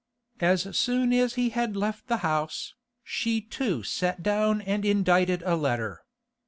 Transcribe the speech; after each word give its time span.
As 0.39 0.67
soon 0.75 1.13
as 1.13 1.35
he 1.35 1.49
had 1.49 1.77
left 1.77 2.07
the 2.07 2.17
house, 2.25 2.73
she 3.03 3.39
too 3.39 3.83
sat 3.83 4.23
down 4.23 4.59
and 4.59 4.83
indited 4.83 5.43
a 5.43 5.55
letter. 5.55 6.01